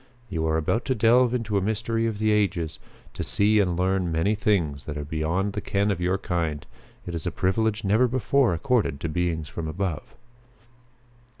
[0.29, 2.79] You are about to delve into a mystery of the ages;
[3.13, 6.65] to see and learn many things that are beyond the ken of your kind.
[7.05, 10.15] It is a privilege never before accorded to beings from above."